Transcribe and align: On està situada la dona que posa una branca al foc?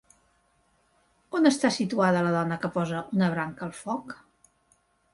On 1.41 1.51
està 1.51 1.71
situada 1.77 2.25
la 2.31 2.33
dona 2.39 2.59
que 2.65 2.73
posa 2.81 3.05
una 3.19 3.31
branca 3.37 3.67
al 3.71 3.79
foc? 3.85 4.21